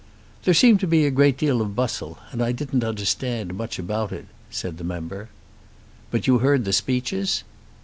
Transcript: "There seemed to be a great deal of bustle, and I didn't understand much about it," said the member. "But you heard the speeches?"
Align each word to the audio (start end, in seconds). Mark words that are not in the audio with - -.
"There 0.45 0.55
seemed 0.55 0.79
to 0.79 0.87
be 0.87 1.05
a 1.05 1.11
great 1.11 1.37
deal 1.37 1.61
of 1.61 1.75
bustle, 1.75 2.17
and 2.31 2.41
I 2.41 2.53
didn't 2.53 2.83
understand 2.83 3.53
much 3.53 3.77
about 3.77 4.11
it," 4.11 4.25
said 4.49 4.79
the 4.79 4.83
member. 4.83 5.29
"But 6.09 6.25
you 6.25 6.39
heard 6.39 6.65
the 6.65 6.73
speeches?" 6.73 7.43